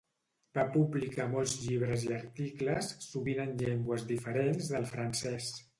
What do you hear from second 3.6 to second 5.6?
llengües diferents del francès.